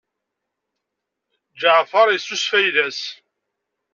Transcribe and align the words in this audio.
Ǧaɛfeṛ 1.59 2.07
yessusef 2.11 2.51
ayla-s. 2.59 3.01